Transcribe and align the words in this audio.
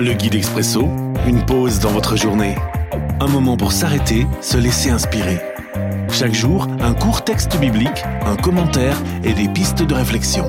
Le 0.00 0.12
guide 0.12 0.36
expresso, 0.36 0.82
une 1.26 1.44
pause 1.44 1.80
dans 1.80 1.90
votre 1.90 2.14
journée. 2.14 2.54
Un 3.18 3.26
moment 3.26 3.56
pour 3.56 3.72
s'arrêter, 3.72 4.28
se 4.40 4.56
laisser 4.56 4.90
inspirer. 4.90 5.40
Chaque 6.08 6.34
jour, 6.34 6.68
un 6.78 6.94
court 6.94 7.24
texte 7.24 7.58
biblique, 7.58 8.04
un 8.24 8.36
commentaire 8.36 8.96
et 9.24 9.32
des 9.32 9.48
pistes 9.48 9.82
de 9.82 9.94
réflexion. 9.94 10.44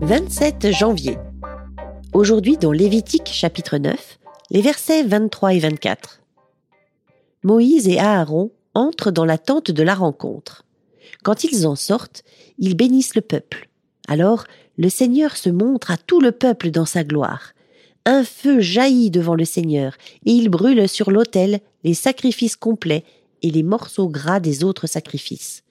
27 0.00 0.72
janvier. 0.72 1.18
Aujourd'hui 2.12 2.56
dans 2.56 2.72
Lévitique 2.72 3.30
chapitre 3.32 3.78
9, 3.78 4.18
les 4.50 4.60
versets 4.60 5.04
23 5.04 5.54
et 5.54 5.60
24. 5.60 6.20
Moïse 7.44 7.86
et 7.86 8.00
Aaron 8.00 8.50
entrent 8.74 9.12
dans 9.12 9.24
la 9.24 9.38
tente 9.38 9.70
de 9.70 9.82
la 9.84 9.94
rencontre. 9.94 10.64
Quand 11.22 11.44
ils 11.44 11.64
en 11.64 11.76
sortent, 11.76 12.24
ils 12.58 12.76
bénissent 12.76 13.14
le 13.14 13.22
peuple. 13.22 13.68
Alors 14.08 14.46
le 14.78 14.88
Seigneur 14.88 15.36
se 15.36 15.48
montre 15.48 15.92
à 15.92 15.96
tout 15.96 16.20
le 16.20 16.32
peuple 16.32 16.72
dans 16.72 16.86
sa 16.86 17.04
gloire. 17.04 17.52
Un 18.08 18.22
feu 18.22 18.60
jaillit 18.60 19.10
devant 19.10 19.34
le 19.34 19.44
Seigneur, 19.44 19.96
et 20.24 20.30
il 20.30 20.48
brûle 20.48 20.88
sur 20.88 21.10
l'autel 21.10 21.58
les 21.82 21.92
sacrifices 21.92 22.54
complets 22.54 23.02
et 23.42 23.50
les 23.50 23.64
morceaux 23.64 24.08
gras 24.08 24.38
des 24.38 24.62
autres 24.62 24.86
sacrifices. 24.86 25.64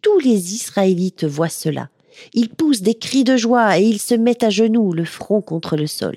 Tous 0.00 0.18
les 0.18 0.54
Israélites 0.54 1.24
voient 1.24 1.50
cela. 1.50 1.90
Ils 2.32 2.48
poussent 2.48 2.80
des 2.80 2.94
cris 2.94 3.22
de 3.22 3.36
joie 3.36 3.78
et 3.78 3.84
ils 3.84 4.00
se 4.00 4.14
mettent 4.14 4.44
à 4.44 4.50
genoux, 4.50 4.94
le 4.94 5.04
front 5.04 5.42
contre 5.42 5.76
le 5.76 5.86
sol. 5.86 6.16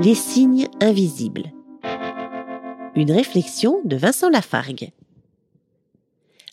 Les 0.00 0.16
signes 0.16 0.66
invisibles. 0.80 1.52
Une 2.96 3.12
réflexion 3.12 3.80
de 3.84 3.94
Vincent 3.94 4.30
Lafargue. 4.30 4.90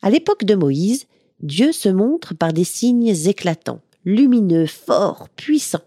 À 0.03 0.11
l'époque 0.11 0.45
de 0.45 0.53
Moïse, 0.53 1.07
Dieu 1.41 1.71
se 1.71 1.89
montre 1.89 2.35
par 2.35 2.53
des 2.53 2.63
signes 2.63 3.15
éclatants, 3.25 3.81
lumineux, 4.05 4.67
forts, 4.67 5.29
puissants. 5.29 5.79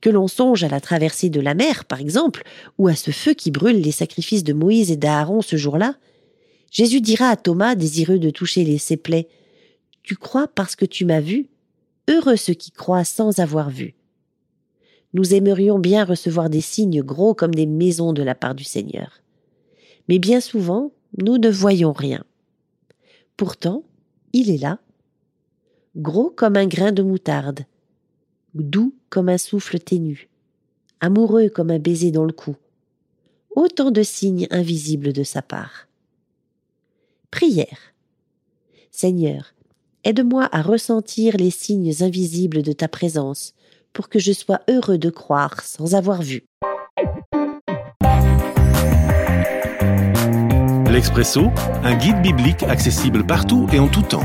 Que 0.00 0.10
l'on 0.10 0.28
songe 0.28 0.64
à 0.64 0.68
la 0.68 0.80
traversée 0.80 1.30
de 1.30 1.40
la 1.40 1.54
mer, 1.54 1.84
par 1.84 2.00
exemple, 2.00 2.42
ou 2.78 2.88
à 2.88 2.94
ce 2.94 3.10
feu 3.10 3.34
qui 3.34 3.50
brûle 3.50 3.80
les 3.80 3.92
sacrifices 3.92 4.44
de 4.44 4.52
Moïse 4.52 4.90
et 4.90 4.96
d'Aaron 4.96 5.42
ce 5.42 5.56
jour-là, 5.56 5.96
Jésus 6.70 7.00
dira 7.00 7.28
à 7.28 7.36
Thomas, 7.36 7.74
désireux 7.74 8.18
de 8.18 8.30
toucher 8.30 8.64
les, 8.64 8.78
ses 8.78 8.96
plaies, 8.96 9.28
Tu 10.02 10.16
crois 10.16 10.48
parce 10.48 10.74
que 10.74 10.86
tu 10.86 11.04
m'as 11.04 11.20
vu? 11.20 11.46
Heureux 12.08 12.36
ceux 12.36 12.54
qui 12.54 12.70
croient 12.72 13.04
sans 13.04 13.38
avoir 13.38 13.70
vu. 13.70 13.94
Nous 15.14 15.34
aimerions 15.34 15.78
bien 15.78 16.04
recevoir 16.04 16.48
des 16.48 16.62
signes 16.62 17.02
gros 17.02 17.34
comme 17.34 17.54
des 17.54 17.66
maisons 17.66 18.12
de 18.12 18.22
la 18.22 18.34
part 18.34 18.54
du 18.54 18.64
Seigneur. 18.64 19.20
Mais 20.08 20.18
bien 20.18 20.40
souvent, 20.40 20.92
nous 21.18 21.38
ne 21.38 21.50
voyons 21.50 21.92
rien. 21.92 22.24
Pourtant, 23.36 23.84
il 24.32 24.50
est 24.50 24.58
là, 24.58 24.78
gros 25.96 26.30
comme 26.30 26.56
un 26.56 26.66
grain 26.66 26.92
de 26.92 27.02
moutarde, 27.02 27.66
doux 28.54 28.94
comme 29.12 29.28
un 29.28 29.36
souffle 29.36 29.78
ténu, 29.78 30.30
amoureux 31.00 31.50
comme 31.50 31.70
un 31.70 31.78
baiser 31.78 32.10
dans 32.10 32.24
le 32.24 32.32
cou. 32.32 32.56
Autant 33.54 33.90
de 33.90 34.02
signes 34.02 34.46
invisibles 34.50 35.12
de 35.12 35.22
sa 35.22 35.42
part. 35.42 35.86
Prière. 37.30 37.92
Seigneur, 38.90 39.52
aide-moi 40.04 40.48
à 40.50 40.62
ressentir 40.62 41.36
les 41.36 41.50
signes 41.50 41.92
invisibles 42.00 42.62
de 42.62 42.72
ta 42.72 42.88
présence 42.88 43.52
pour 43.92 44.08
que 44.08 44.18
je 44.18 44.32
sois 44.32 44.60
heureux 44.70 44.96
de 44.96 45.10
croire 45.10 45.60
sans 45.60 45.94
avoir 45.94 46.22
vu. 46.22 46.44
L'Expresso, 50.90 51.50
un 51.84 51.94
guide 51.96 52.22
biblique 52.22 52.62
accessible 52.62 53.26
partout 53.26 53.66
et 53.74 53.78
en 53.78 53.88
tout 53.88 54.02
temps. 54.02 54.24